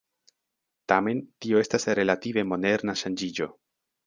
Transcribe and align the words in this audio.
Tamen, 0.91 1.19
tio 1.45 1.61
estas 1.65 1.85
relative 2.01 2.45
moderna 2.55 2.97
ŝanĝiĝo. 3.05 3.51